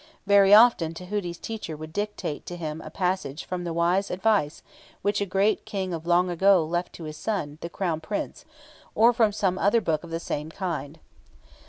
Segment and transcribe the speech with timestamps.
[0.25, 4.63] Very often Tahuti's teacher would dictate to him a passage from the wise advice
[5.03, 8.43] which a great King of long ago left to his son, the Crown Prince,
[8.95, 10.97] or from some other book of the same kind.